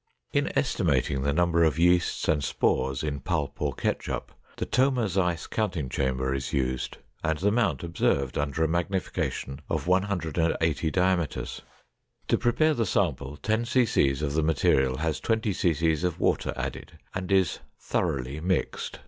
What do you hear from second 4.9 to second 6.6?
Zeiss counting chamber is